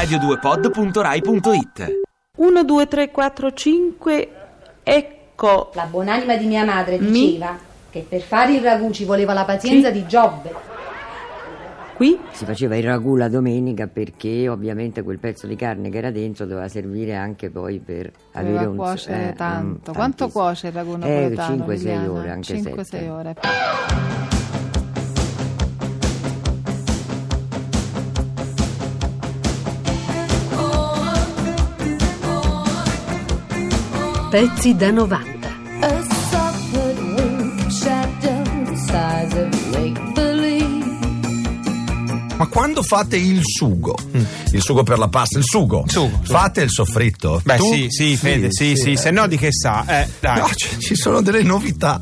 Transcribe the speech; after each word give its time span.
radio2pod.rai.it 0.00 2.00
1, 2.36 2.64
2, 2.64 2.86
3, 2.88 3.10
4, 3.10 3.52
5, 3.52 4.28
ecco. 4.82 5.70
La 5.74 5.84
buonanima 5.84 6.36
di 6.36 6.46
mia 6.46 6.64
madre 6.64 6.98
Mi- 6.98 7.10
diceva 7.32 7.58
che 7.90 8.06
per 8.08 8.22
fare 8.22 8.54
il 8.54 8.62
ragù 8.62 8.90
ci 8.92 9.04
voleva 9.04 9.34
la 9.34 9.44
pazienza 9.44 9.88
Sì. 9.88 9.92
di 9.94 10.06
Giobbe. 10.06 10.54
Qui 11.96 12.18
Si 12.30 12.46
faceva 12.46 12.76
il 12.76 12.84
ragù 12.84 13.14
la 13.16 13.28
domenica 13.28 13.86
perché 13.88 14.48
ovviamente 14.48 15.02
quel 15.02 15.18
pezzo 15.18 15.46
di 15.46 15.54
carne 15.54 15.90
che 15.90 15.98
era 15.98 16.10
dentro 16.10 16.46
doveva 16.46 16.68
servire 16.68 17.14
anche 17.14 17.50
poi 17.50 17.78
per 17.78 18.10
avere 18.32 18.52
Doveva 18.54 18.70
un 18.70 18.76
cuocere 18.76 19.28
eh, 19.28 19.32
tanto. 19.34 19.90
un- 19.90 19.96
Quanto 19.96 20.28
cuoce 20.30 20.68
il 20.68 20.72
ragù 20.72 20.94
Eh, 20.94 20.96
napoletano? 20.96 21.64
5-6 21.66 21.76
Liliana? 21.76 22.10
ore, 22.10 22.30
anche 22.30 22.54
5-6 22.54 22.84
7. 22.84 23.08
ore. 23.10 23.34
Pezzi 34.30 34.74
da 34.76 34.90
90. 34.90 35.48
A 35.80 36.02
soft 36.30 36.76
wink 37.16 37.70
shadow 37.70 38.42
the 38.64 38.76
size 38.76 39.36
of 39.40 39.48
make-believe. 39.72 40.68
Ma 42.36 42.46
quando 42.46 42.82
fate 42.82 43.16
il 43.16 43.40
sugo, 43.42 43.96
il 44.52 44.62
sugo 44.62 44.82
per 44.82 44.98
la 44.98 45.08
pasta, 45.08 45.38
il 45.38 45.44
sugo, 45.44 45.84
Sugo, 45.88 46.08
sugo. 46.22 46.32
fate 46.38 46.62
il 46.62 46.70
soffritto? 46.70 47.40
Beh, 47.44 47.56
Tu? 47.56 47.72
sì, 47.72 47.86
sì, 47.88 48.16
Fede, 48.16 48.48
sì, 48.50 48.76
sì, 48.76 48.96
se 48.96 49.10
no 49.10 49.26
di 49.26 49.36
che 49.36 49.48
sa? 49.52 49.84
Eh, 49.86 50.08
dai. 50.20 50.38
No, 50.38 50.46
c- 50.46 50.76
ci 50.78 50.94
sono 50.94 51.20
delle 51.22 51.42
novità. 51.42 52.00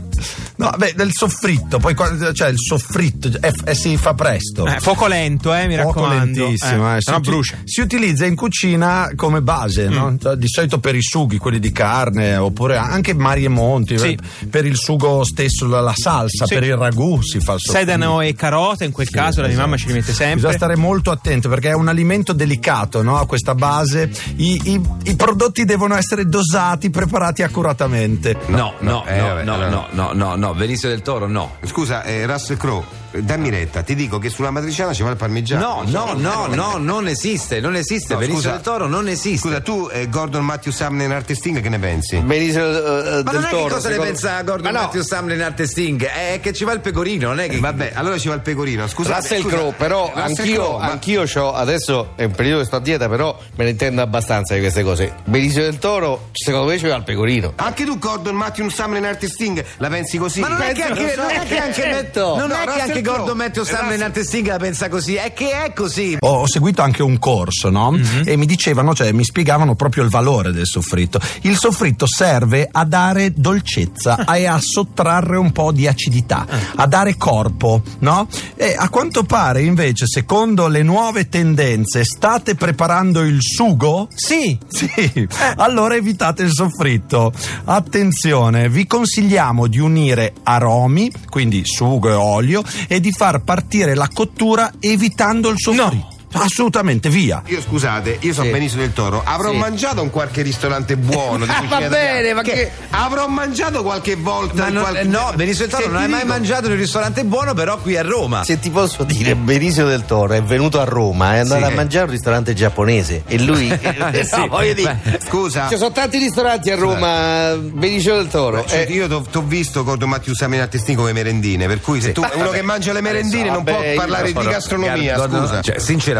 No, 0.58 0.72
beh, 0.76 0.94
del 0.96 1.10
soffritto, 1.12 1.78
poi 1.78 1.94
cioè 2.34 2.48
il 2.48 2.58
soffritto 2.58 3.28
eh, 3.40 3.52
f- 3.52 3.62
eh, 3.64 3.74
si 3.76 3.96
fa 3.96 4.14
presto. 4.14 4.66
Eh, 4.66 4.80
fuoco 4.80 5.06
lento, 5.06 5.54
eh, 5.54 5.68
mi 5.68 5.76
Poco 5.76 6.00
raccomando. 6.00 6.44
lentissimo, 6.44 6.96
eh, 6.96 7.00
se 7.00 7.10
no 7.12 7.16
si, 7.22 7.30
brucia. 7.30 7.56
si 7.64 7.80
utilizza 7.80 8.26
in 8.26 8.34
cucina 8.34 9.10
come 9.14 9.40
base, 9.40 9.88
no? 9.88 10.16
Cioè, 10.20 10.34
di 10.34 10.48
solito 10.48 10.80
per 10.80 10.96
i 10.96 11.02
sughi, 11.02 11.38
quelli 11.38 11.60
di 11.60 11.70
carne, 11.70 12.36
oppure 12.36 12.76
anche 12.76 13.14
mari 13.14 13.44
e 13.44 13.48
monti, 13.48 13.96
Sì. 13.98 14.18
eh, 14.40 14.46
per 14.46 14.66
il 14.66 14.76
sugo 14.76 15.22
stesso, 15.24 15.66
la, 15.68 15.80
la 15.80 15.94
salsa, 15.96 16.44
Sì. 16.44 16.54
per 16.54 16.64
il 16.64 16.76
ragù 16.76 17.22
si 17.22 17.38
fa 17.38 17.52
il 17.52 17.60
soffritto. 17.60 17.90
Sedano 17.90 18.20
e 18.20 18.34
carote, 18.34 18.84
in 18.84 18.90
quel 18.90 19.06
Sì, 19.06 19.12
caso 19.14 19.40
la 19.40 19.46
mia 19.46 19.50
esatto. 19.54 19.68
mamma 19.68 19.80
ce 19.80 19.86
li 19.86 19.92
mette 19.92 20.12
sempre. 20.12 20.34
Bisogna 20.34 20.52
stare 20.54 20.76
molto 20.76 21.10
attento 21.12 21.48
perché 21.48 21.68
è 21.70 21.74
un 21.74 21.86
alimento 21.86 22.32
delicato, 22.32 23.02
no? 23.02 23.16
A 23.16 23.26
questa 23.26 23.54
base 23.54 24.10
I, 24.38 24.60
i- 24.72 24.80
i 25.04 25.14
prodotti 25.16 25.64
devono 25.64 25.94
essere 25.94 26.26
dosati, 26.26 26.90
preparati 26.90 27.42
accuratamente. 27.44 28.36
No, 28.46 28.74
no, 28.80 29.04
eh, 29.06 29.20
no, 29.20 29.26
vabbè, 29.28 29.44
no, 29.44 29.54
allora. 29.54 29.88
no, 29.92 30.12
no, 30.12 30.34
no, 30.34 30.47
no, 30.48 30.54
Benicio 30.54 30.88
del 30.88 31.02
Toro 31.02 31.26
no. 31.26 31.56
Scusa, 31.64 32.02
eh, 32.04 32.26
Russell 32.26 32.56
Crowe, 32.56 32.84
dammi 33.12 33.50
retta, 33.50 33.82
ti 33.82 33.94
dico 33.94 34.18
che 34.18 34.28
sulla 34.30 34.50
matriciana 34.50 34.92
ci 34.92 35.02
va 35.02 35.10
il 35.10 35.16
parmigiano. 35.16 35.82
No, 35.86 36.14
no, 36.14 36.14
no, 36.16 36.46
no, 36.54 36.76
non 36.78 37.06
esiste, 37.08 37.60
non 37.60 37.74
esiste. 37.76 38.14
No, 38.14 38.20
Benicio 38.20 38.38
scusa. 38.40 38.50
del 38.52 38.60
Toro 38.62 38.86
non 38.86 39.08
esiste. 39.08 39.48
Scusa, 39.48 39.60
tu, 39.60 39.88
eh, 39.92 40.08
Gordon 40.08 40.44
Matthew 40.44 40.72
Sumner 40.72 41.10
Arte 41.12 41.34
Sting, 41.34 41.60
che 41.60 41.68
ne 41.68 41.78
pensi? 41.78 42.16
Benicio 42.18 42.58
eh, 42.60 43.22
Ma 43.22 43.30
del 43.30 43.40
non 43.40 43.44
è 43.44 43.48
che 43.48 43.50
Toro. 43.56 43.74
cosa 43.74 43.88
ne 43.88 43.94
secondo- 43.94 44.02
pensa 44.04 44.42
Gordon 44.42 44.72
Ma 44.72 44.78
no, 44.78 44.84
Matthew 44.86 45.02
Sumner 45.02 45.36
in 45.36 45.42
Arte 45.42 45.66
Sting? 45.66 46.04
È 46.04 46.40
che 46.42 46.52
ci 46.52 46.64
va 46.64 46.72
il 46.72 46.80
pecorino, 46.80 47.28
non 47.28 47.40
è 47.40 47.48
che. 47.48 47.56
Eh, 47.56 47.60
vabbè, 47.60 47.92
allora 47.94 48.18
ci 48.18 48.28
va 48.28 48.34
il 48.34 48.40
pecorino. 48.40 48.86
Scusa, 48.88 49.16
Russell 49.16 49.44
Crowe, 49.46 49.72
però 49.76 50.10
Russell 50.14 50.22
anch'io, 50.38 50.54
Crowe, 50.64 50.78
ma- 50.78 50.90
anch'io 50.90 51.22
c'ho, 51.24 51.54
adesso 51.54 52.12
è 52.16 52.24
un 52.24 52.32
periodo 52.32 52.60
che 52.60 52.66
sto 52.66 52.76
a 52.76 52.80
dieta, 52.80 53.08
però 53.08 53.36
me 53.56 53.64
ne 53.64 53.70
intendo 53.70 54.02
abbastanza 54.02 54.54
di 54.54 54.60
queste 54.60 54.82
cose. 54.82 55.12
Benicio 55.24 55.60
del 55.60 55.78
Toro, 55.78 56.28
secondo 56.32 56.66
me 56.70 56.78
ci 56.78 56.86
va 56.86 56.96
il 56.96 57.04
pecorino. 57.04 57.52
Anche 57.56 57.84
tu, 57.84 57.98
Gordon 57.98 58.34
Matthew 58.34 58.68
Sumner 58.68 59.04
Arte 59.04 59.28
Sting, 59.28 59.64
la 59.78 59.88
pensi 59.88 60.16
così? 60.18 60.37
Ma 60.40 60.48
non 60.48 60.60
è 60.60 60.72
che 60.72 60.82
anche, 60.82 61.14
non 61.16 61.30
è 61.30 61.46
che 61.46 61.58
anche, 61.58 61.72
certo. 61.82 62.36
non 62.36 62.48
No, 62.48 62.54
è 62.54 62.64
che 62.66 62.80
anche. 62.80 63.02
Gordon 63.02 63.36
Matthew 63.36 63.64
Sumner 63.64 63.82
in 63.82 63.88
Russell- 63.90 64.02
Arte 64.02 64.24
Sting 64.24 64.46
la 64.46 64.56
pensa 64.58 64.88
così, 64.88 65.14
è 65.14 65.32
che 65.32 65.64
è 65.64 65.72
così. 65.72 66.16
Ho, 66.20 66.40
ho 66.40 66.46
seguito 66.46 66.82
anche 66.82 67.02
un 67.02 67.18
corso, 67.18 67.70
no? 67.70 67.96
E 68.24 68.36
mi 68.36 68.46
dicevano, 68.46 68.94
cioè 68.94 69.12
mi 69.12 69.24
spiegavano 69.24 69.74
proprio 69.74 70.02
il 70.04 70.10
valore 70.10 70.52
del 70.52 70.66
soffritto. 70.66 71.20
Il 71.42 71.56
soffritto 71.56 72.06
serve 72.06 72.68
a 72.70 72.84
dare 72.84 73.32
dolcezza 73.34 74.24
e 74.34 74.46
a 74.46 74.58
sottrarre 74.60 75.36
un 75.36 75.52
po' 75.52 75.72
di 75.72 75.86
acidità, 75.86 76.46
a 76.76 76.86
dare 76.86 77.16
corpo, 77.16 77.82
no? 78.00 78.28
E 78.56 78.74
a 78.76 78.88
quanto 78.88 79.24
pare 79.24 79.62
invece, 79.62 80.06
secondo 80.06 80.68
le 80.68 80.82
nuove 80.82 81.28
tendenze, 81.28 82.04
state 82.04 82.54
preparando 82.54 83.20
il 83.22 83.38
sugo? 83.40 84.08
Sì. 84.14 84.58
Sì, 84.68 85.28
allora 85.56 85.94
evitate 85.96 86.42
il 86.42 86.52
soffritto. 86.52 87.32
Attenzione, 87.64 88.68
vi 88.68 88.86
consigliamo 88.86 89.66
di 89.66 89.78
unire 89.78 90.27
aromi, 90.42 91.10
quindi 91.28 91.62
sugo 91.64 92.08
e 92.08 92.14
olio, 92.14 92.62
e 92.86 93.00
di 93.00 93.12
far 93.12 93.42
partire 93.42 93.94
la 93.94 94.08
cottura 94.12 94.72
evitando 94.80 95.48
il 95.48 95.56
soffritto. 95.58 96.17
Assolutamente, 96.32 97.08
via. 97.08 97.42
Io 97.46 97.60
scusate, 97.60 98.18
io 98.20 98.32
sono 98.32 98.46
Sì. 98.46 98.52
Benicio 98.52 98.76
del 98.76 98.92
Toro. 98.92 99.22
Avrò 99.24 99.50
Sì. 99.50 99.56
mangiato 99.56 100.02
in 100.02 100.10
qualche 100.10 100.42
ristorante 100.42 100.96
buono 100.96 101.44
di 101.44 101.50
Ah, 101.58 101.60
cucina 101.60 101.78
va 101.80 101.88
bene, 101.88 102.34
ma 102.34 102.42
che- 102.42 102.70
Avrò 102.90 103.26
mangiato 103.28 103.82
qualche 103.82 104.14
volta 104.16 104.62
Ma 104.62 104.68
in 104.68 104.74
non- 104.74 104.82
qualche... 104.82 105.04
no, 105.04 105.32
Benicio 105.34 105.60
del 105.60 105.70
Toro 105.70 105.82
Se 105.84 105.88
non 105.88 106.02
hai 106.02 106.08
mai 106.08 106.20
dico- 106.20 106.32
mangiato 106.32 106.66
in 106.66 106.72
un 106.72 106.78
ristorante 106.78 107.24
buono, 107.24 107.54
però 107.54 107.78
qui 107.78 107.96
a 107.96 108.02
Roma. 108.02 108.44
Se 108.44 108.58
ti 108.58 108.70
posso 108.70 109.04
dire, 109.04 109.34
Benicio 109.34 109.86
del 109.86 110.04
Toro 110.04 110.34
è 110.34 110.42
venuto 110.42 110.80
a 110.80 110.84
Roma, 110.84 111.34
è 111.34 111.38
andato 111.38 111.64
Sì. 111.66 111.70
a 111.72 111.74
mangiare 111.74 112.04
a 112.04 112.06
un 112.08 112.12
ristorante 112.12 112.54
giapponese 112.54 113.22
e 113.26 113.38
lui... 113.40 113.66
Eh, 113.88 114.26
no, 114.36 114.46
voglio 114.48 114.74
dire, 114.74 115.00
Scusa. 115.26 115.68
ci 115.68 115.76
sono 115.76 115.92
tanti 115.92 116.18
ristoranti 116.18 116.70
a 116.70 116.76
Roma, 116.76 117.54
Benicio 117.56 118.14
del 118.14 118.28
Toro. 118.28 118.64
Cioè, 118.66 118.86
eh, 118.88 118.92
io 118.92 119.06
ti 119.08 119.36
ho 119.36 119.42
visto 119.42 119.82
Gordon 119.84 120.08
Matthew 120.10 120.34
Sumner 120.34 120.60
Arte 120.62 120.78
Sting 120.78 120.96
come 120.96 121.12
merendine, 121.12 121.66
per 121.66 121.80
cui 121.80 122.00
se 122.00 122.12
tu 122.12 122.22
uno 122.34 122.50
che 122.50 122.62
mangia 122.62 122.92
le 122.92 123.00
merendine 123.00 123.50
non 123.50 123.62
vabbè, 123.64 123.92
può 123.94 124.02
parlare 124.02 124.32
di 124.32 124.42
gastronomia, 124.44 125.16
scusa. 125.26 125.60
Cioè, 125.62 125.78
sinceramente, 125.78 126.16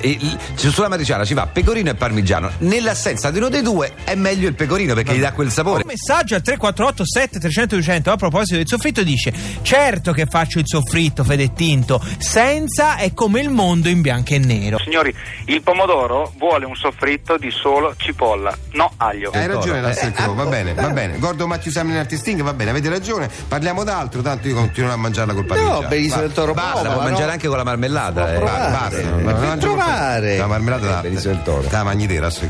il- 0.00 0.38
sulla 0.56 0.88
matriciana 0.88 1.24
ci 1.24 1.34
va 1.34 1.46
pecorino 1.46 1.90
e 1.90 1.94
parmigiano. 1.94 2.50
Nell'assenza 2.58 3.30
di 3.30 3.38
uno 3.38 3.48
dei 3.48 3.62
due 3.62 3.92
è 4.04 4.14
meglio 4.14 4.48
il 4.48 4.54
pecorino 4.54 4.94
perché 4.94 5.14
gli 5.14 5.20
dà 5.20 5.32
quel 5.32 5.50
sapore. 5.50 5.82
Un 5.82 5.88
messaggio 5.88 6.34
al 6.34 6.42
348 6.42 7.04
7300 7.04 7.74
200 7.76 8.10
a 8.10 8.16
proposito 8.16 8.56
del 8.56 8.66
soffritto 8.66 9.02
dice 9.02 9.32
certo 9.62 10.12
che 10.12 10.26
faccio 10.26 10.58
il 10.58 10.64
soffritto 10.66 11.24
Fede 11.24 11.52
Tinto 11.52 12.00
senza 12.18 12.96
è 12.96 13.12
come 13.14 13.40
il 13.40 13.50
mondo 13.50 13.88
in 13.88 14.00
bianco 14.00 14.34
e 14.34 14.38
nero 14.38 14.78
Signori, 14.78 15.14
il 15.46 15.62
pomodoro 15.62 16.32
vuole 16.38 16.64
un 16.64 16.74
soffritto 16.74 17.36
di 17.36 17.50
solo 17.50 17.94
cipolla, 17.96 18.56
no 18.72 18.92
aglio. 18.96 19.30
Hai 19.32 19.46
ragione. 19.46 19.80
Russell 19.80 20.12
Eh, 20.16 20.34
va 20.34 20.44
eh, 20.44 20.46
bene, 20.48 20.74
va 20.74 20.90
bene. 20.90 21.18
Gordon 21.18 21.48
Matthew 21.48 21.72
Sumner 21.72 21.98
Arte 21.98 22.16
Sting, 22.16 22.40
va 22.42 22.52
bene, 22.52 22.70
avete 22.70 22.88
ragione. 22.88 23.28
Parliamo 23.48 23.84
d'altro, 23.84 24.22
tanto 24.22 24.48
io 24.48 24.54
continuo 24.54 24.92
a 24.92 24.96
mangiarla 24.96 25.32
col 25.34 25.44
parmigiano. 25.44 25.80
No, 25.80 25.88
Va- 25.88 26.16
del 26.20 26.32
Toro, 26.32 26.52
basta, 26.54 26.90
può 26.90 26.96
ma 27.02 27.08
mangiare 27.08 27.32
anche 27.32 27.48
con 27.48 27.56
la 27.56 27.64
marmellata. 27.64 28.34
eh. 28.34 28.38
Basta, 28.38 28.70
basta. 28.70 29.40
Per 29.42 29.74
Ma 29.74 30.36
la 30.36 30.46
marmellata 30.46 30.86
da 30.86 31.00
Benicio 31.00 31.28
del 31.30 31.42
Toro. 31.42 31.66
La 31.68 31.82
mangi 31.82 32.06
te, 32.06 32.20
Russell 32.20 32.48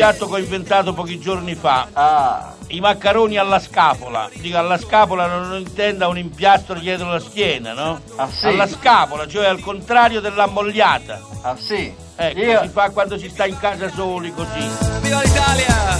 piatto 0.00 0.28
che 0.28 0.34
ho 0.34 0.38
inventato 0.38 0.94
pochi 0.94 1.20
giorni 1.20 1.54
fa. 1.54 2.56
I 2.68 2.80
maccheroni 2.80 3.36
alla 3.36 3.58
scapola. 3.58 4.30
Dico 4.32 4.56
alla 4.56 4.78
scapola 4.78 5.26
non 5.26 5.58
intenda 5.58 6.08
un 6.08 6.16
impiastro 6.16 6.78
dietro 6.78 7.10
la 7.10 7.20
schiena, 7.20 7.74
no? 7.74 8.00
Alla 8.16 8.66
scapola, 8.66 9.28
cioè 9.28 9.44
al 9.44 9.60
contrario 9.60 10.20
dell'ammogliata. 10.20 11.20
Ah 11.42 11.56
sì? 11.58 11.92
Ecco, 12.16 12.62
si 12.62 12.68
fa 12.68 12.88
quando 12.90 13.18
si 13.18 13.28
sta 13.28 13.44
in 13.44 13.58
casa 13.58 13.90
soli 13.90 14.32
così. 14.32 14.70
Viva 15.00 15.20
l'Italia, 15.22 15.98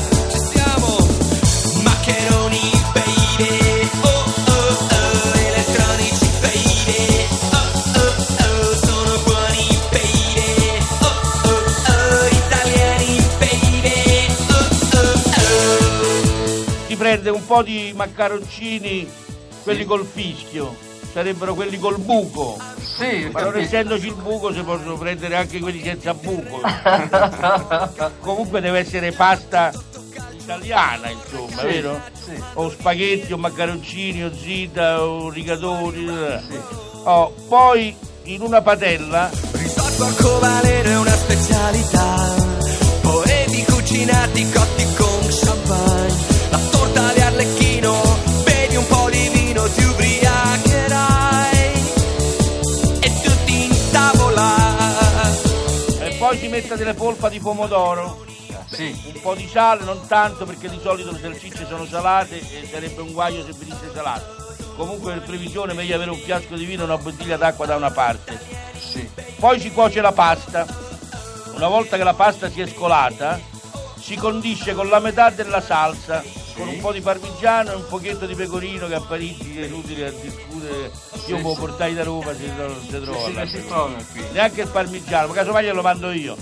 Si 17.11 17.17
prende 17.17 17.31
un 17.37 17.45
po' 17.45 17.62
di 17.65 17.93
maccaroncini, 17.93 19.11
quelli 19.65 19.85
col 19.85 20.07
fischio, 20.07 20.73
sarebbero 21.12 21.55
quelli 21.55 21.77
col 21.77 21.99
buco. 21.99 22.57
Sì, 22.81 23.29
Ma 23.33 23.43
non 23.43 23.57
essendoci 23.57 24.07
il 24.07 24.15
buco 24.15 24.53
si 24.53 24.61
possono 24.62 24.97
prendere 24.97 25.35
anche 25.35 25.59
quelli 25.59 25.83
senza 25.83 26.15
buco. 26.15 26.61
Comunque 28.21 28.61
deve 28.61 28.79
essere 28.79 29.11
pasta 29.11 29.73
italiana, 30.39 31.11
insomma, 31.11 31.57
Sì, 31.59 31.67
vero? 31.67 32.01
sì. 32.12 32.41
O 32.55 32.71
spaghetti, 32.71 33.33
o 33.33 33.39
maccaroncini, 33.39 34.23
o 34.23 34.31
zita, 34.33 35.03
o 35.05 35.31
rigatoni. 35.31 36.06
Oh, 37.03 37.35
poi 37.49 37.93
in 38.25 38.41
una 38.43 38.63
padella 38.63 39.29
arcobaleno 39.99 40.89
è 40.89 40.97
una 40.97 41.17
specialità. 41.17 42.35
Poeti 43.01 43.65
cucinati 43.65 44.49
cotti 44.53 44.87
con 44.95 45.10
Mette 56.50 56.75
delle 56.76 56.94
polpa 56.94 57.29
di 57.29 57.38
pomodoro. 57.38 58.26
Un 59.14 59.20
po' 59.23 59.35
di 59.37 59.49
sale, 59.49 59.85
non 59.85 60.05
tanto 60.08 60.44
perché 60.44 60.69
di 60.69 60.81
solito 60.82 61.12
le 61.12 61.20
salsicce 61.20 61.64
sono 61.67 61.87
salate 61.87 62.38
e 62.38 62.69
sarebbe 62.69 63.00
un 63.02 63.12
guaio 63.12 63.44
se 63.44 63.52
venisse 63.56 63.91
salato. 63.94 64.56
Comunque 64.75 65.12
per 65.12 65.23
previsione 65.23 65.73
è 65.73 65.75
meglio 65.76 65.94
avere 65.94 66.11
un 66.11 66.19
fiasco 66.19 66.56
di 66.56 66.64
vino 66.64 66.82
e 66.82 66.85
una 66.87 66.99
bottiglia 66.99 67.37
d'acqua 67.37 67.67
da 67.67 67.76
una 67.76 67.93
parte. 67.93 68.38
Poi 69.38 69.61
si 69.61 69.70
cuoce 69.70 70.00
la 70.00 70.11
pasta. 70.11 70.67
Una 71.55 71.69
volta 71.69 71.97
che 71.97 72.02
la 72.05 72.14
pasta 72.14 72.50
si 72.50 72.61
è 72.61 72.67
scolata, 72.67 73.38
si 74.00 74.17
condisce 74.17 74.75
con 74.75 74.88
la 74.88 74.99
metà 74.99 75.31
della 75.31 75.61
salsa, 75.61 76.23
con 76.55 76.69
un 76.69 76.81
po' 76.81 76.93
di 76.93 77.00
parmigiano 77.00 77.73
e 77.73 77.75
un 77.75 77.87
pochetto 77.87 78.26
di 78.26 78.35
pecorino 78.35 78.87
che 78.87 78.94
a 78.94 79.00
Parigi 79.00 79.61
è 79.61 79.67
inutile 79.67 80.06
a 80.06 80.11
discutere. 80.11 80.91
Io 81.26 81.37
me 81.37 81.43
lo 81.43 81.55
portai 81.55 81.94
da 81.94 82.02
Roma 82.02 82.35
se 82.35 82.47
non 82.56 82.81
si 82.81 83.00
trova. 83.00 83.31
là. 83.31 83.47
si 83.47 83.67
trova 83.67 84.02
qui. 84.12 84.23
Neanche 84.32 84.62
il 84.62 84.69
parmigiano, 84.69 85.29
ma 85.29 85.35
casomai 85.35 85.64
glielo 85.64 85.82
mando 85.82 86.11
io. 86.11 86.37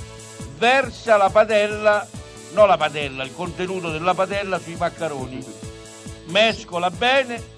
Versa 0.59 1.17
la 1.17 1.31
padella, 1.31 2.07
no 2.53 2.67
la 2.67 2.77
padella, 2.77 3.25
il 3.25 3.35
contenuto 3.35 3.91
della 3.91 4.15
padella 4.15 4.59
sui 4.59 4.77
maccheroni. 4.77 5.45
Mescola 6.27 6.91
bene 6.91 7.57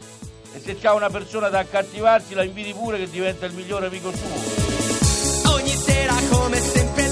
e 0.52 0.60
se 0.60 0.76
c'ha 0.78 0.94
una 0.94 1.10
persona 1.10 1.48
da 1.48 1.60
accattivarsi 1.60 2.34
la 2.34 2.42
inviti 2.42 2.72
pure 2.72 2.98
che 2.98 3.08
diventa 3.08 3.46
il 3.46 3.52
migliore 3.52 3.86
amico 3.86 4.10
suo. 4.14 5.52
Ogni 5.52 5.76
sera 5.76 6.14
come 6.30 6.60
sempre 6.60 7.09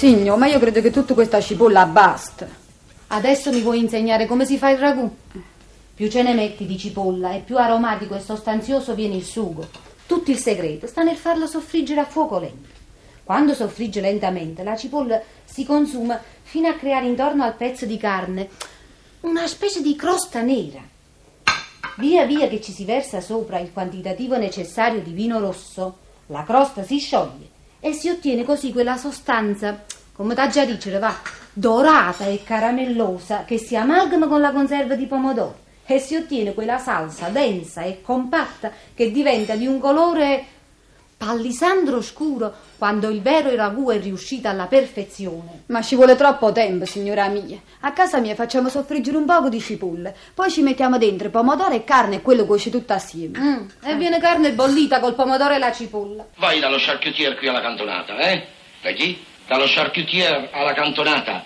Signor, 0.00 0.38
ma 0.38 0.46
io 0.46 0.58
credo 0.58 0.80
che 0.80 0.90
tutta 0.90 1.12
questa 1.12 1.42
cipolla 1.42 1.84
basta. 1.84 2.48
Adesso 3.08 3.52
mi 3.52 3.60
vuoi 3.60 3.80
insegnare 3.80 4.24
come 4.24 4.46
si 4.46 4.56
fa 4.56 4.70
il 4.70 4.78
ragù? 4.78 5.14
Più 5.94 6.08
ce 6.08 6.22
ne 6.22 6.32
metti 6.32 6.64
di 6.64 6.78
cipolla 6.78 7.34
e 7.34 7.40
più 7.40 7.58
aromatico 7.58 8.14
e 8.14 8.20
sostanzioso 8.20 8.94
viene 8.94 9.16
il 9.16 9.24
sugo. 9.24 9.68
Tutto 10.06 10.30
il 10.30 10.38
segreto 10.38 10.86
sta 10.86 11.02
nel 11.02 11.16
farlo 11.16 11.46
soffriggere 11.46 12.00
a 12.00 12.06
fuoco 12.06 12.38
lento. 12.38 12.70
Quando 13.24 13.52
soffrigge 13.52 14.00
lentamente, 14.00 14.62
la 14.62 14.74
cipolla 14.74 15.20
si 15.44 15.66
consuma 15.66 16.18
fino 16.44 16.68
a 16.68 16.76
creare 16.76 17.04
intorno 17.04 17.44
al 17.44 17.56
pezzo 17.56 17.84
di 17.84 17.98
carne 17.98 18.48
una 19.20 19.46
specie 19.46 19.82
di 19.82 19.94
crosta 19.96 20.40
nera. 20.40 20.80
Via 21.98 22.24
via 22.24 22.48
che 22.48 22.62
ci 22.62 22.72
si 22.72 22.86
versa 22.86 23.20
sopra 23.20 23.58
il 23.58 23.70
quantitativo 23.70 24.38
necessario 24.38 25.02
di 25.02 25.12
vino 25.12 25.38
rosso, 25.40 25.98
la 26.28 26.42
crosta 26.42 26.84
si 26.84 26.98
scioglie 26.98 27.58
e 27.80 27.92
si 27.92 28.08
ottiene 28.08 28.44
così 28.44 28.72
quella 28.72 28.96
sostanza, 28.96 29.82
come 30.12 30.34
da 30.34 30.48
già 30.48 30.64
dicere, 30.64 30.98
va, 30.98 31.14
dorata 31.52 32.26
e 32.26 32.42
caramellosa 32.44 33.44
che 33.44 33.58
si 33.58 33.76
amalgama 33.76 34.26
con 34.26 34.40
la 34.40 34.52
conserva 34.52 34.94
di 34.94 35.06
pomodoro 35.06 35.68
e 35.86 35.98
si 35.98 36.14
ottiene 36.14 36.54
quella 36.54 36.78
salsa 36.78 37.28
densa 37.30 37.82
e 37.82 38.00
compatta 38.00 38.70
che 38.94 39.10
diventa 39.10 39.56
di 39.56 39.66
un 39.66 39.80
colore 39.80 40.44
pallisandro 41.24 42.00
scuro 42.00 42.50
quando 42.78 43.10
il 43.10 43.20
vero 43.20 43.54
ragù 43.54 43.90
è 43.90 44.00
riuscito 44.00 44.48
alla 44.48 44.64
perfezione. 44.64 45.64
Ma 45.66 45.82
ci 45.82 45.94
vuole 45.94 46.16
troppo 46.16 46.50
tempo, 46.50 46.86
signora 46.86 47.28
mia. 47.28 47.60
A 47.80 47.92
casa 47.92 48.20
mia 48.20 48.34
facciamo 48.34 48.70
soffriggere 48.70 49.18
un 49.18 49.26
poco 49.26 49.50
di 49.50 49.60
cipolle, 49.60 50.16
poi 50.32 50.50
ci 50.50 50.62
mettiamo 50.62 50.96
dentro 50.96 51.28
pomodoro 51.28 51.74
e 51.74 51.84
carne 51.84 52.16
e 52.16 52.22
quello 52.22 52.46
cuoce 52.46 52.70
tutto 52.70 52.94
assieme. 52.94 53.38
Mm, 53.38 53.66
e 53.84 53.96
viene 53.96 54.18
carne 54.18 54.52
bollita 54.52 54.98
col 54.98 55.14
pomodoro 55.14 55.52
e 55.52 55.58
la 55.58 55.70
cipolla. 55.72 56.26
Vai 56.38 56.58
dallo 56.58 56.78
charcutier 56.78 57.36
qui 57.36 57.48
alla 57.48 57.60
cantonata, 57.60 58.16
eh? 58.18 58.46
Da 58.80 58.90
chi? 58.92 59.22
Dallo 59.46 59.64
charcutier 59.66 60.48
alla 60.52 60.72
cantonata. 60.72 61.44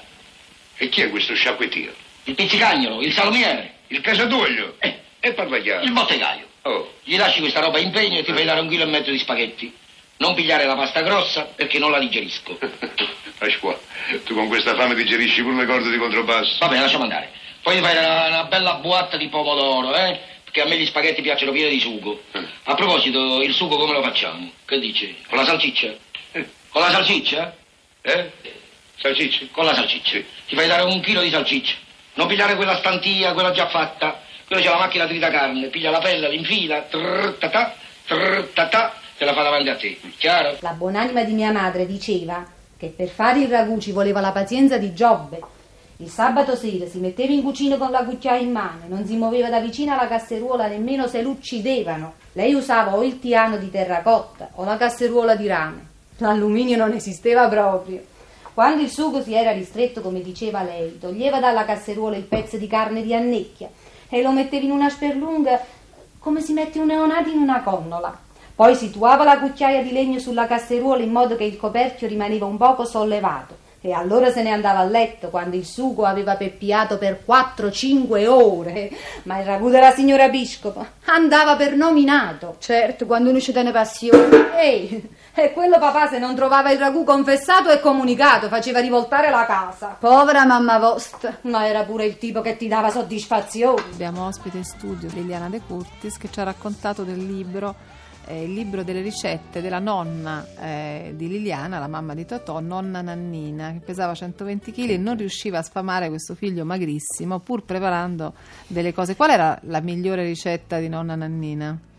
E 0.77 0.89
chi 0.89 1.01
è 1.03 1.11
questo 1.11 1.35
sciacquettiero? 1.35 1.93
Il 2.25 2.37
pizzicagnolo, 2.37 3.03
il 3.03 3.13
salumiere, 3.13 3.73
Il 3.89 4.01
casatoio? 4.01 4.77
Eh. 4.79 5.01
E 5.19 5.33
parla 5.33 5.59
chiaro. 5.59 5.83
il 5.85 5.93
bottegaio. 5.93 6.47
Oh, 6.67 6.95
Gli 7.03 7.17
lasci 7.17 7.41
questa 7.41 7.61
roba 7.61 7.79
in 7.79 7.91
pegno 7.91 8.19
e 8.19 8.25
ti 8.25 8.33
fai 8.33 8.45
dare 8.45 8.61
un 8.61 8.69
chilo 8.69 8.85
e 8.85 8.87
mezzo 8.87 9.11
di 9.11 9.19
spaghetti. 9.19 9.73
Non 10.17 10.35
pigliare 10.35 10.65
la 10.65 10.75
pasta 10.75 11.03
grossa 11.03 11.45
perché 11.45 11.79
non 11.79 11.91
la 11.91 11.99
digerisco. 11.99 12.59
lascia 13.39 13.59
qua. 13.59 13.79
Tu 14.25 14.35
con 14.35 14.49
questa 14.49 14.75
fame 14.75 14.95
digerisci 14.95 15.43
pure 15.43 15.57
le 15.57 15.67
corde 15.67 15.91
di 15.91 15.99
controbasso. 15.99 16.57
Va 16.61 16.69
bene, 16.69 16.83
lasciamo 16.83 17.03
andare. 17.03 17.31
Poi 17.63 17.77
ti 17.77 17.83
fai 17.83 17.97
una, 17.97 18.27
una 18.29 18.45
bella 18.45 18.75
buatta 18.75 19.17
di 19.19 19.29
pomodoro, 19.29 19.95
eh? 19.95 20.19
Perché 20.45 20.63
a 20.63 20.67
me 20.67 20.79
gli 20.79 20.87
spaghetti 20.87 21.21
piacciono 21.21 21.53
pieni 21.53 21.71
di 21.71 21.81
sugo. 21.81 22.23
A 22.65 22.75
proposito, 22.75 23.43
il 23.43 23.53
sugo 23.53 23.77
come 23.77 23.93
lo 23.93 24.03
facciamo? 24.03 24.51
Che 24.65 24.79
dici? 24.79 25.15
Con 25.29 25.39
la 25.39 25.45
salsiccia? 25.45 25.95
Con 26.71 26.81
la 26.81 26.91
salsiccia? 26.91 27.57
Eh? 28.01 28.31
Salsicce? 28.97 29.49
Con 29.51 29.67
la 29.67 29.75
salsiccia. 29.75 30.19
Ti 30.47 30.55
fai 30.55 30.67
dare 30.67 30.83
un 30.83 31.01
chilo 31.01 31.21
di 31.21 31.31
salsiccia. 31.31 31.75
Non 32.15 32.27
pigliare 32.27 32.55
quella 32.57 32.77
stantia, 32.79 33.33
quella 33.35 33.51
già 33.51 33.69
fatta. 33.69 34.23
Quella 34.55 34.69
c'è 34.69 34.73
la 34.73 34.85
macchina 34.85 35.07
trita 35.09 35.31
carne. 35.31 35.67
Piglia 35.67 35.91
la 35.91 35.99
pelle, 35.99 36.29
l'infila, 36.29 36.83
trrr, 36.83 37.39
ta 37.39 37.75
trrr, 38.07 38.53
te 38.53 39.25
la 39.25 39.33
fa 39.33 39.43
davanti 39.43 39.69
a 39.69 39.75
te. 39.75 39.99
Chiaro? 40.17 40.57
La 40.61 40.71
buonanima 40.71 41.25
di 41.25 41.33
mia 41.33 41.51
madre 41.51 41.87
diceva 41.87 42.47
che 42.77 42.87
per 42.95 43.09
fare 43.09 43.41
il 43.41 43.49
ragù 43.49 43.81
ci 43.81 43.91
voleva 43.91 44.21
la 44.21 44.31
pazienza 44.31 44.79
di 44.79 44.95
Giobbe. 44.95 45.41
Il 45.97 46.09
sabato 46.09 46.55
sera 46.55 46.87
si 46.87 46.99
metteva 46.99 47.33
in 47.33 47.43
cucina 47.43 47.77
con 47.77 47.91
la 47.91 48.05
cucchiaia 48.05 48.41
in 48.41 48.53
mano, 48.53 48.85
non 48.87 49.05
si 49.05 49.17
muoveva 49.17 49.49
da 49.49 49.59
vicino 49.59 49.93
alla 49.93 50.07
casseruola 50.07 50.69
nemmeno 50.69 51.09
se 51.09 51.21
l'uccidevano. 51.21 52.15
Lei 52.35 52.55
usava 52.55 52.95
o 52.95 53.03
il 53.03 53.19
tiano 53.19 53.57
di 53.57 53.73
terracotta 53.73 54.51
o 54.55 54.63
la 54.63 54.77
casseruola 54.77 55.35
di 55.35 55.49
rame. 55.49 55.87
L'alluminio 56.19 56.77
non 56.77 56.93
esisteva 56.93 57.49
proprio. 57.49 58.05
Quando 58.55 58.85
il 58.85 58.89
sugo 58.89 59.21
si 59.21 59.35
era 59.35 59.51
ristretto, 59.51 60.01
come 60.01 60.21
diceva 60.21 60.63
lei, 60.63 60.97
toglieva 61.01 61.41
dalla 61.41 61.65
casseruola 61.65 62.15
il 62.15 62.23
pezzo 62.23 62.57
di 62.57 62.69
carne 62.69 63.03
di 63.03 63.13
annecchia 63.13 63.69
e 64.15 64.23
lo 64.23 64.31
metteva 64.31 64.65
in 64.65 64.71
una 64.71 64.89
sperlunga 64.89 65.61
come 66.21 66.41
si 66.41 66.53
mette 66.53 66.79
un 66.79 66.87
neonato 66.87 67.31
in 67.31 67.39
una 67.39 67.63
connola. 67.63 68.17
Poi 68.55 68.77
situava 68.77 69.25
la 69.25 69.41
cucchiaia 69.41 69.83
di 69.83 69.91
legno 69.91 70.21
sulla 70.21 70.47
casseruola 70.47 71.03
in 71.03 71.11
modo 71.11 71.35
che 71.35 71.43
il 71.43 71.57
coperchio 71.57 72.07
rimaneva 72.07 72.47
un 72.47 72.57
poco 72.57 72.85
sollevato. 72.85 73.57
E 73.81 73.93
allora 73.93 74.31
se 74.31 74.43
ne 74.43 74.53
andava 74.53 74.79
a 74.79 74.85
letto 74.85 75.31
quando 75.31 75.57
il 75.57 75.65
sugo 75.65 76.05
aveva 76.05 76.37
peppiato 76.37 76.97
per 76.97 77.25
4-5 77.27 78.27
ore. 78.29 78.93
Ma 79.25 79.41
il 79.41 79.47
ragù 79.47 79.69
della 79.69 79.91
signora 79.91 80.29
Biscopo 80.29 80.87
andava 81.07 81.57
per 81.57 81.75
nominato. 81.75 82.55
Certo, 82.61 83.07
quando 83.07 83.31
uno 83.31 83.41
ci 83.41 83.51
tiene 83.51 83.73
passione. 83.73 84.57
Ehi, 84.57 85.09
e 85.45 85.53
quello 85.53 85.79
papà 85.79 86.09
se 86.09 86.19
non 86.19 86.35
trovava 86.35 86.71
il 86.71 86.79
ragù 86.79 87.03
confessato 87.03 87.69
e 87.71 87.81
comunicato 87.81 88.49
faceva 88.49 88.79
rivoltare 88.79 89.31
la 89.31 89.45
casa. 89.45 89.97
Povera 89.99 90.47
mamma 90.47 90.79
vostra. 90.79 91.39
Ma 91.43 91.67
era 91.67 91.83
pure 91.83 92.05
il 92.05 92.19
tipo 92.19 92.41
che 92.41 92.57
ti 92.57 92.69
dava 92.69 92.91
soddisfazione. 92.91 93.83
Abbiamo 93.93 94.27
ospite 94.27 94.59
in 94.59 94.65
studio 94.65 95.11
Liliana 95.13 95.49
De 95.49 95.61
Curtis 95.61 96.17
che 96.19 96.31
ci 96.31 96.39
ha 96.39 96.45
raccontato 96.45 97.03
del 97.03 97.19
libro, 97.19 97.75
eh, 98.27 98.45
il 98.45 98.53
libro 98.53 98.85
delle 98.85 99.01
ricette 99.01 99.61
della 99.61 99.81
nonna 99.81 100.47
eh, 100.61 101.13
di 101.17 101.27
Liliana, 101.27 101.81
la 101.81 101.89
mamma 101.89 102.15
di 102.15 102.25
Totò, 102.25 102.61
nonna 102.61 103.03
Nannina, 103.03 103.73
che 103.73 103.81
pesava 103.81 104.15
120 104.15 104.71
kg 104.71 104.91
e 104.91 104.99
non 104.99 105.17
riusciva 105.17 105.59
a 105.59 105.63
sfamare 105.63 106.09
questo 106.09 106.37
figlio 106.37 106.65
magrissimo 106.65 107.41
pur 107.41 107.65
preparando 107.65 108.35
delle 108.69 108.95
cose. 108.95 109.17
Qual 109.17 109.31
era 109.31 109.59
la 109.63 109.81
migliore 109.81 110.23
ricetta 110.23 110.79
di 110.79 110.89
nonna 110.89 111.17
Nannina? 111.17 111.93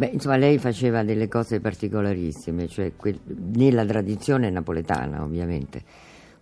Beh, 0.00 0.06
insomma, 0.14 0.36
lei 0.38 0.56
faceva 0.56 1.02
delle 1.02 1.28
cose 1.28 1.60
particolarissime, 1.60 2.66
cioè 2.68 2.92
quel- 2.96 3.20
nella 3.54 3.84
tradizione 3.84 4.48
napoletana, 4.48 5.22
ovviamente. 5.22 5.82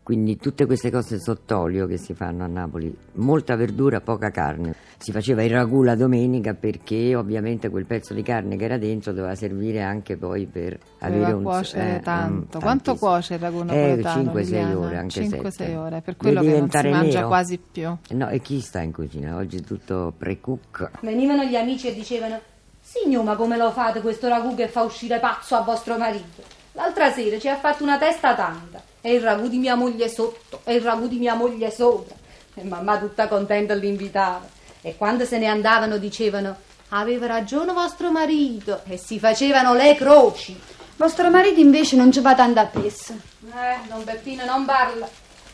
Quindi 0.01 0.37
tutte 0.37 0.65
queste 0.65 0.93
cose 0.93 1.19
sott'olio 1.19 1.87
che 1.89 1.99
si 1.99 2.15
fanno 2.15 2.45
a 2.45 2.47
Napoli, 2.47 2.97
molta 3.15 3.57
verdura, 3.57 4.01
poca 4.01 4.31
carne. 4.31 4.75
Si 4.97 5.11
faceva 5.11 5.43
il 5.43 5.51
ragù 5.51 5.83
la 5.83 5.97
domenica 5.97 6.55
perché 6.55 7.17
ovviamente 7.17 7.69
quel 7.69 7.85
pezzo 7.85 8.15
di 8.15 8.23
carne 8.23 8.57
che 8.57 8.65
era 8.65 8.79
dentro 8.79 9.11
doveva 9.13 9.35
servire 9.35 9.83
anche 9.83 10.17
poi 10.17 10.47
per 10.47 10.79
avere 11.01 11.19
Doveva 11.21 11.37
un 11.37 11.43
cuocere 11.43 11.97
eh, 11.97 12.01
tanto. 12.01 12.59
mm, 12.59 12.61
Quanto 12.61 12.95
cuoce 12.95 13.35
il 13.35 13.41
ragù 13.41 13.59
Eh, 13.63 13.65
napoletano? 13.65 14.33
5-6 14.33 14.45
Liliana? 14.45 14.79
ore, 14.79 14.97
anche 14.99 15.21
5-6 15.25 15.51
sette. 15.51 15.75
ore, 15.77 16.01
per 16.01 16.15
Deve 16.17 16.17
quello 16.17 16.41
che 16.43 16.59
non 16.61 16.71
si 16.71 16.89
mangia 16.89 17.15
nero. 17.17 17.27
quasi 17.27 17.59
più. 17.73 17.97
No, 18.11 18.29
e 18.29 18.41
chi 18.41 18.61
sta 18.61 18.81
in 18.83 18.93
cucina? 18.93 19.35
Oggi 19.37 19.57
è 19.59 19.61
tutto 19.63 20.15
pre-cook. 20.17 20.91
Venivano 21.03 21.43
gli 21.45 21.57
amici 21.57 21.89
e 21.89 21.95
dicevano: 21.95 22.41
Signor, 22.91 23.23
ma 23.23 23.37
come 23.37 23.59
lo 23.59 23.71
fate 23.71 24.01
questo 24.01 24.29
ragù 24.29 24.55
che 24.55 24.67
fa 24.67 24.81
uscire 24.81 25.19
pazzo 25.19 25.55
a 25.55 25.61
vostro 25.61 25.99
marito? 25.99 26.43
L'altra 26.73 27.13
sera 27.13 27.39
ci 27.39 27.47
ha 27.47 27.59
fatto 27.59 27.83
una 27.83 27.99
testa 27.99 28.35
tanta 28.35 28.81
E 29.03 29.13
il 29.13 29.21
ragù 29.21 29.47
di 29.47 29.59
mia 29.59 29.75
moglie 29.75 30.09
sotto, 30.09 30.63
e 30.65 30.77
il 30.77 30.81
ragù 30.81 31.07
di 31.07 31.19
mia 31.19 31.35
moglie 31.35 31.71
sopra. 31.71 32.15
E 32.55 32.63
mamma 32.63 32.97
tutta 32.97 33.29
contenta 33.29 33.75
li 33.75 33.89
invitava. 33.89 34.49
E 34.81 34.97
quando 34.97 35.27
se 35.27 35.37
ne 35.37 35.47
andavano 35.49 35.99
dicevano 35.99 36.57
aveva 36.89 37.27
ragione 37.27 37.75
vostro 37.75 38.11
marito 38.11 38.81
e 38.87 38.97
si 38.97 39.19
facevano 39.19 39.75
le 39.75 39.95
croci. 39.95 40.59
Vostro 40.97 41.29
marito 41.29 41.61
invece 41.61 41.95
non 41.95 42.11
ci 42.11 42.21
va 42.21 42.35
tanto 42.35 42.61
appresso. 42.61 43.13
Eh, 43.13 43.87
Don 43.87 44.03
Beppino 44.03 44.47
non 44.47 44.65
parla. 44.65 45.07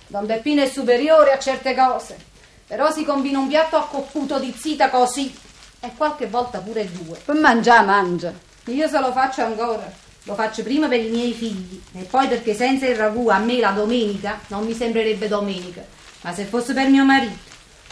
Don 0.06 0.24
Beppino 0.24 0.62
è 0.62 0.68
superiore 0.68 1.32
a 1.32 1.38
certe 1.40 1.74
cose. 1.74 2.16
Però 2.64 2.92
si 2.92 3.04
combina 3.04 3.40
un 3.40 3.48
piatto 3.48 3.74
accopputo 3.76 4.38
di 4.38 4.54
zita 4.56 4.88
così. 4.88 5.42
E 5.84 5.90
qualche 5.98 6.28
volta 6.28 6.60
pure 6.60 6.90
due. 6.90 7.18
Per 7.22 7.34
mangiare, 7.34 7.84
mangia. 7.84 8.32
Io 8.64 8.88
se 8.88 8.98
lo 9.00 9.12
faccio 9.12 9.42
ancora. 9.42 9.92
Lo 10.22 10.34
faccio 10.34 10.62
prima 10.62 10.88
per 10.88 10.98
i 10.98 11.10
miei 11.10 11.34
figli 11.34 11.78
e 11.92 12.04
poi 12.04 12.26
perché 12.26 12.54
senza 12.54 12.86
il 12.86 12.96
ragù 12.96 13.28
a 13.28 13.36
me 13.36 13.58
la 13.58 13.72
domenica 13.72 14.40
non 14.46 14.64
mi 14.64 14.72
sembrerebbe 14.72 15.28
domenica. 15.28 15.84
Ma 16.22 16.32
se 16.32 16.44
fosse 16.44 16.72
per 16.72 16.88
mio 16.88 17.04
marito, 17.04 17.36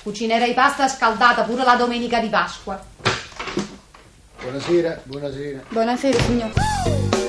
cucinerei 0.02 0.54
pasta 0.54 0.88
scaldata 0.88 1.42
pure 1.42 1.64
la 1.64 1.74
domenica 1.74 2.18
di 2.20 2.28
Pasqua. 2.28 2.82
Buonasera, 4.40 5.02
buonasera. 5.04 5.60
Buonasera, 5.68 6.18
signor. 6.20 7.21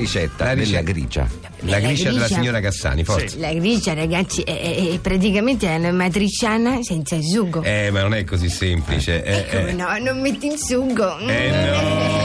La 0.00 0.06
ricetta, 0.06 0.54
della 0.54 0.80
grigia. 0.82 1.28
La 1.64 1.78
gricia 1.78 2.04
della 2.04 2.20
gricia- 2.20 2.34
signora 2.36 2.60
Cassani, 2.60 3.04
forza. 3.04 3.36
La 3.38 3.52
grigia, 3.52 3.92
ragazzi, 3.92 4.40
è, 4.42 4.58
è- 4.60 4.92
è 4.94 4.98
praticamente 4.98 5.66
una 5.66 5.92
matriciana 5.92 6.78
senza 6.82 7.20
sugo. 7.20 7.62
Eh, 7.62 7.90
ma 7.90 8.00
non 8.00 8.14
è 8.14 8.24
così 8.24 8.48
semplice. 8.48 9.22
Eh, 9.22 9.46
Come 9.54 9.70
eh. 9.70 9.72
no, 9.74 9.86
non 9.98 10.20
metti 10.20 10.46
il 10.46 10.58
sugo. 10.58 11.18
Eh 11.18 11.50
no, 11.50 12.19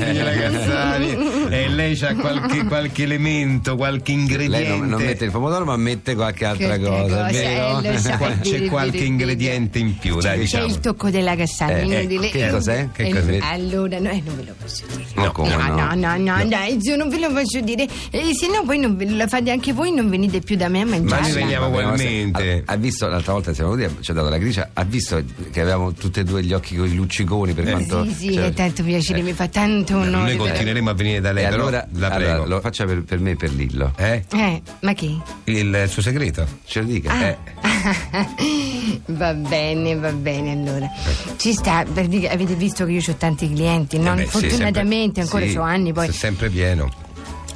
eh, 0.08 0.38
Cassani. 0.38 1.16
E 1.50 1.68
lei 1.68 1.96
c'ha 1.96 2.14
qualche, 2.14 2.64
qualche 2.64 3.02
elemento, 3.04 3.76
qualche 3.76 4.12
ingrediente. 4.12 4.68
Lei 4.68 4.78
non, 4.78 4.88
non 4.88 5.02
mette 5.02 5.24
il 5.24 5.30
pomodoro, 5.30 5.64
ma 5.64 5.76
mette 5.76 6.14
qualche 6.14 6.44
altra 6.44 6.66
Qualche 6.78 6.84
cosa, 6.86 7.02
cosa, 7.16 7.26
vero? 7.30 7.80
eh, 7.80 7.92
lo 7.92 7.98
so. 7.98 8.16
Qua- 8.16 8.38
C'è 8.40 8.64
qualche 8.66 9.04
ingrediente 9.04 9.78
in 9.78 9.96
più, 9.98 10.18
dai, 10.20 10.34
C'è 10.34 10.38
diciamo. 10.40 10.66
il 10.66 10.80
tocco 10.80 11.10
della 11.10 11.34
Cassani, 11.36 11.92
Eh, 11.92 12.02
ecco, 12.02 12.20
che 12.30 12.48
cos'è? 12.50 12.88
Che 12.92 13.02
Eh, 13.06 13.10
cos'è? 13.12 13.38
Allora, 13.42 13.98
no, 13.98 14.10
eh, 14.10 14.22
non 14.24 14.36
ve 14.36 14.44
lo 14.44 14.54
posso 14.60 14.84
dire. 14.88 15.04
No, 15.14 15.32
come 15.32 15.48
no? 15.56 15.94
no, 15.94 15.94
no, 15.94 16.16
no, 16.36 16.44
dai, 16.46 16.78
se 16.80 16.96
non 16.96 17.08
ve 17.08 17.18
lo 17.18 17.32
posso 17.32 17.60
dire, 17.60 17.86
eh, 18.10 18.34
se 18.34 18.46
no 18.48 18.62
poi 18.64 18.78
non 18.78 18.96
ve 18.96 19.08
la 19.10 19.26
fate 19.26 19.50
anche 19.50 19.72
voi, 19.72 19.92
non 19.92 20.08
venite 20.08 20.40
più 20.40 20.56
da 20.56 20.68
me 20.68 20.80
a 20.82 20.86
mangiare. 20.86 21.22
noi 21.22 21.32
veniamo 21.32 21.68
ma 21.70 21.78
ugualmente. 21.78 22.62
Ha, 22.64 22.72
ha 22.72 22.76
visto 22.76 23.06
l'altra 23.08 23.32
volta 23.32 23.52
siamo 23.54 23.74
venuti, 23.74 24.02
ci 24.02 24.10
ha 24.10 24.14
dato 24.14 24.28
la 24.28 24.38
gricia, 24.38 24.70
ha 24.72 24.84
visto 24.84 25.22
che 25.50 25.60
avevamo 25.60 25.92
tutti 25.92 26.20
e 26.20 26.24
due 26.24 26.42
gli 26.42 26.52
occhi 26.52 26.76
con 26.76 26.86
i 26.86 26.94
lucciconi 26.94 27.52
per 27.52 27.64
quanto. 27.68 28.04
Sì, 28.04 28.12
sì, 28.14 28.32
cioè- 28.34 28.44
è 28.46 28.52
tanto 28.52 28.82
piacere, 28.82 29.22
mi 29.22 29.32
fa 29.32 29.48
tanto 29.48 29.89
onore. 29.94 30.34
Noi 30.34 30.36
continueremo 30.36 30.90
a 30.90 30.94
venire 30.94 31.20
da 31.20 31.32
lei, 31.32 31.44
però 31.44 31.62
allora, 31.62 31.86
la 31.92 32.08
allora, 32.08 32.32
prego. 32.32 32.46
lo 32.46 32.60
faccia 32.60 32.84
per, 32.84 33.02
per 33.02 33.18
me 33.18 33.30
e 33.32 33.36
per 33.36 33.52
Lillo. 33.52 33.92
Eh? 33.96 34.24
Eh, 34.32 34.62
ma 34.80 34.92
che? 34.94 35.16
Il 35.44 35.84
suo 35.88 36.02
segreto? 36.02 36.46
Ce 36.64 36.80
lo 36.80 36.86
dica. 36.86 37.12
Ah. 37.12 37.26
Eh. 37.26 37.38
va 39.06 39.34
bene, 39.34 39.96
va 39.96 40.12
bene 40.12 40.52
allora. 40.52 40.88
Ci 41.36 41.52
sta, 41.52 41.84
per 41.92 42.06
dire, 42.06 42.28
avete 42.30 42.54
visto 42.54 42.84
che 42.84 42.92
io 42.92 43.02
ho 43.06 43.14
tanti 43.14 43.52
clienti, 43.52 43.98
no? 43.98 44.12
Eh 44.12 44.16
beh, 44.16 44.22
sì, 44.22 44.28
Fortunatamente 44.28 45.22
sempre- 45.22 45.22
ancora 45.22 45.44
sì, 45.46 45.50
so 45.52 45.60
anni 45.60 45.92
poi. 45.92 46.12
sempre 46.12 46.48
pieno. 46.50 47.08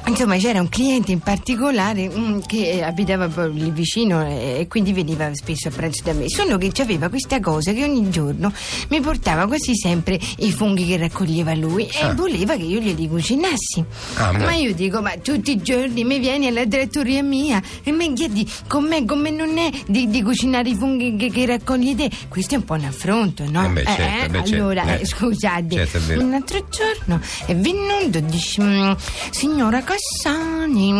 Insomma, 0.07 0.37
c'era 0.37 0.61
un 0.61 0.69
cliente 0.69 1.11
in 1.11 1.19
particolare 1.19 2.07
mm, 2.09 2.39
che 2.45 2.83
abitava 2.83 3.27
poi 3.27 3.51
lì 3.53 3.71
vicino 3.71 4.23
eh, 4.25 4.59
e 4.59 4.67
quindi 4.67 4.93
veniva 4.93 5.29
spesso 5.33 5.67
a 5.69 5.71
pranzo 5.71 6.03
da 6.03 6.13
me. 6.13 6.29
Solo 6.29 6.57
che 6.57 6.71
aveva 6.81 7.09
questa 7.09 7.39
cosa 7.39 7.73
che 7.73 7.83
ogni 7.83 8.09
giorno 8.11 8.53
mi 8.89 9.01
portava 9.01 9.47
quasi 9.47 9.75
sempre 9.75 10.19
i 10.37 10.51
funghi 10.51 10.85
che 10.85 10.97
raccoglieva 10.97 11.53
lui 11.55 11.85
e 11.87 12.03
Ah. 12.05 12.13
voleva 12.13 12.55
che 12.55 12.63
io 12.63 12.79
glieli 12.79 13.07
cucinassi. 13.09 13.83
Ah, 14.15 14.31
ma- 14.31 14.37
ma 14.45 14.53
io 14.53 14.73
dico, 14.75 15.01
ma 15.01 15.11
tutti 15.21 15.51
i 15.51 15.61
giorni 15.61 16.03
mi 16.03 16.19
vieni 16.19 16.47
alla 16.47 16.65
trattoria 16.67 17.23
mia 17.23 17.61
e 17.83 17.91
mi 17.91 18.13
chiedi 18.13 18.47
com'è, 18.67 19.03
come 19.05 19.31
non 19.31 19.57
è 19.57 19.69
di, 19.87 20.07
di 20.09 20.21
cucinare 20.21 20.69
i 20.69 20.75
funghi 20.75 21.15
che, 21.15 21.29
che 21.31 21.45
raccogli 21.47 21.95
te? 21.95 22.09
Questo 22.29 22.53
è 22.53 22.57
un 22.57 22.63
po' 22.63 22.75
un 22.75 22.83
affronto, 22.85 23.43
no? 23.49 23.65
Eh 23.65 23.69
beh, 23.69 23.83
certo, 23.85 24.29
beh, 24.31 24.37
certo, 24.45 24.53
allora, 24.53 24.97
eh. 24.97 25.01
eh, 25.01 25.05
scusate, 25.05 25.75
Certo, 25.75 25.97
è 25.97 25.99
vero. 26.01 26.21
un 26.21 26.33
altro 26.35 26.65
giorno 26.69 27.19
è 27.47 27.55
venuto 27.55 28.17
e 28.19 28.25
dice 28.25 28.61
"Mm, 28.61 28.91
signora 29.31 29.81
Cassani 29.95 30.91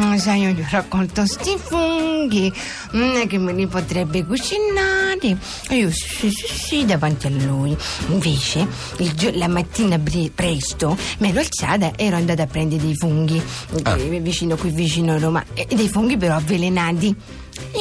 mm, 0.00 0.14
sai 0.14 0.42
io 0.42 0.50
gli 0.50 0.60
ho 0.60 0.66
raccolto 0.70 1.26
sti 1.26 1.56
funghi 1.58 2.52
mm, 2.94 3.22
che 3.26 3.36
me 3.38 3.52
li 3.52 3.66
potrebbe 3.66 4.24
cucinare 4.24 5.36
e 5.68 5.74
io 5.74 5.90
sì 5.90 6.30
sì 6.30 6.46
sì 6.46 6.84
davanti 6.84 7.26
a 7.26 7.30
lui 7.30 7.76
invece 8.10 8.64
il 8.98 9.32
la 9.38 9.48
mattina 9.48 9.98
pre- 9.98 10.30
presto 10.32 10.96
mi 11.18 11.30
ero 11.30 11.40
alzata 11.40 11.90
e 11.96 12.04
ero 12.04 12.14
andata 12.16 12.44
a 12.44 12.46
prendere 12.46 12.80
dei 12.82 12.94
funghi 12.94 13.42
Ah. 13.82 13.96
eh, 13.98 14.20
vicino 14.20 14.54
qui 14.56 14.70
vicino 14.70 15.14
a 15.14 15.18
Roma 15.18 15.44
e 15.52 15.66
dei 15.74 15.88
funghi 15.88 16.16
però 16.16 16.36
avvelenati 16.36 17.06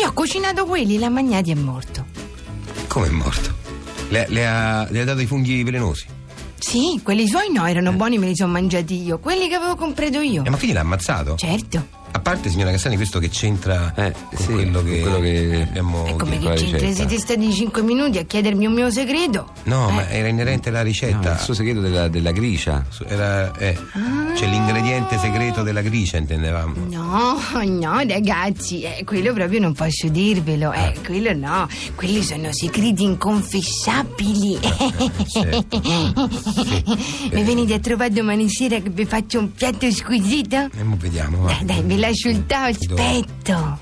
io 0.01 0.08
ho 0.08 0.13
cucinato 0.13 0.65
quelli 0.65 0.98
l'ha 0.98 1.10
mangiati 1.10 1.51
e 1.51 1.53
è 1.53 1.56
morto 1.58 2.06
Come 2.88 3.08
è 3.08 3.12
morto? 3.12 3.53
Le, 4.10 4.25
le 4.30 4.48
ha, 4.48 4.88
le 4.89 5.01
ha 5.01 5.03
dato 5.06 5.20
i 5.22 5.25
funghi 5.27 5.63
velenosi? 5.63 6.06
Sì 6.63 7.01
quelli 7.03 7.27
suoi 7.27 7.51
no 7.51 7.65
erano 7.65 7.91
buoni 7.91 8.17
me 8.17 8.27
li 8.27 8.36
sono 8.36 8.53
mangiati 8.53 9.03
io. 9.03 9.20
Quelli 9.20 9.50
che 9.50 9.55
avevo 9.55 9.75
comprato 9.75 10.22
io. 10.22 10.46
Eh, 10.46 10.50
ma 10.50 10.55
quindi 10.55 10.74
l'ha 10.74 10.82
ammazzato? 10.82 11.36
certo 11.36 12.01
A 12.15 12.20
parte, 12.20 12.50
signora 12.50 12.70
Cassani, 12.72 12.96
questo 12.96 13.17
che 13.20 13.27
c'entra 13.29 13.91
con 13.96 14.13
quello 14.46 14.84
che, 14.84 14.98
Eh, 14.98 15.01
quello 15.01 15.20
che 15.20 15.65
abbiamo 15.67 16.05
E 16.05 16.15
come 16.15 16.38
che 16.38 16.53
c'entra? 16.53 16.91
Siete 16.93 17.17
stati 17.17 17.51
5 17.51 17.82
minuti 17.82 18.20
a 18.20 18.24
chiedermi 18.24 18.67
un 18.67 18.74
mio 18.74 18.91
segreto? 18.91 19.51
No, 19.63 19.89
Eh. 19.89 19.91
ma 19.93 20.10
era 20.10 20.27
inerente 20.27 20.70
alla 20.70 20.84
ricetta. 20.84 21.29
No, 21.29 21.34
il 21.34 21.39
suo 21.39 21.53
segreto 21.55 21.79
della, 21.82 22.08
della 22.10 22.32
gricia. 22.32 22.86
Era, 23.08 23.51
eh, 23.58 23.77
Ah. 23.93 24.32
C'è 24.34 24.48
l'ingrediente 24.48 25.17
segreto 25.20 25.63
della 25.63 25.82
gricia, 25.82 26.17
intendevamo. 26.17 26.74
No, 26.89 27.38
no, 27.65 28.01
ragazzi, 28.08 28.82
eh, 28.82 29.03
quello 29.05 29.34
proprio 29.34 29.60
non 29.60 29.74
posso 29.74 30.08
dirvelo. 30.08 30.70
Ah. 30.70 30.86
Eh, 30.88 31.00
quello 31.03 31.34
no, 31.34 31.67
quelli 31.96 32.22
sono 32.24 32.50
segreti 32.51 33.03
inconfessabili. 33.03 34.60
certo. 35.27 35.82
Mi 37.32 37.43
venite 37.43 37.74
a 37.74 37.79
trovare 37.79 38.12
domani 38.12 38.50
sera 38.50 38.79
che 38.79 38.89
vi 38.89 39.05
faccio 39.05 39.39
un 39.39 39.51
piatto 39.51 39.89
squisito? 39.91 40.70
E 40.77 40.84
mo 40.84 40.96
vediamo, 41.00 41.41
va. 41.41 41.58
Dai, 41.63 41.65
dai, 41.65 41.84
vi 42.03 42.10
lascio 42.10 42.27
il 42.27 42.43
aspetto. 42.50 43.81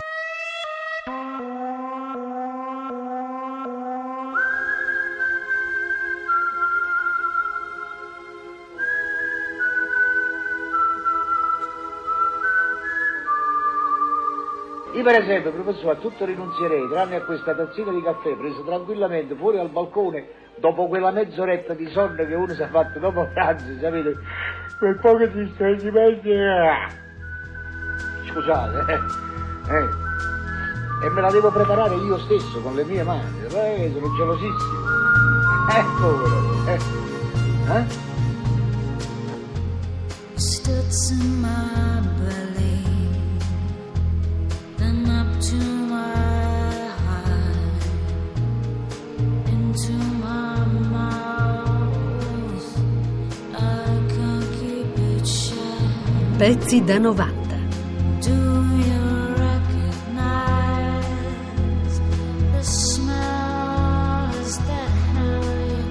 Io 14.94 15.04
per 15.04 15.22
esempio, 15.22 15.52
professore, 15.52 15.94
a 15.94 15.96
tutto 15.96 16.26
rinunzierei, 16.26 16.88
tranne 16.90 17.16
a 17.16 17.22
questa 17.22 17.56
tazzina 17.56 17.92
di 17.92 18.04
caffè 18.04 18.36
preso 18.36 18.64
tranquillamente 18.64 19.34
fuori 19.36 19.58
al 19.58 19.70
balcone 19.70 20.28
dopo 20.58 20.88
quella 20.88 21.10
mezz'oretta 21.10 21.74
di 21.74 21.90
sonno 21.90 22.24
che 22.24 22.36
uno 22.36 22.54
si 22.54 22.62
è 22.62 22.68
fatto 22.68 23.00
dopo 23.00 23.28
pranzo, 23.34 23.66
sapete, 23.80 24.16
quel 24.78 25.00
poco 25.00 25.26
di 25.26 25.52
stringimento. 25.56 27.10
Scusate, 28.32 28.86
eh. 28.88 29.00
eh. 29.76 29.90
E 31.04 31.10
me 31.10 31.22
la 31.22 31.32
devo 31.32 31.52
preparare 31.52 31.96
io 31.96 32.18
stesso 32.20 32.62
con 32.62 32.76
le 32.76 32.84
mie 32.86 33.04
mani, 33.04 33.44
eh, 33.48 33.92
sono 33.94 34.16
gelosissimo. 34.16 34.80
Eh, 35.72 35.86
povero, 36.00 36.68
eh. 36.68 36.80
Eh? 37.70 37.86
Studs 40.36 41.12
in 41.12 41.40
my 41.40 42.02
belly, 42.18 42.84
then 44.78 45.06
up 45.08 45.40
to 45.40 45.56
my 45.56 46.12
heart, 47.06 47.86
into 49.48 49.94
my 49.94 50.66
mouth. 50.90 52.68
I 53.54 53.60
can't 54.10 54.50
keep 54.60 54.98
it 54.98 55.26
shut. 55.26 56.38
Pezzi 56.38 56.84
da 56.84 56.98
90. 56.98 57.41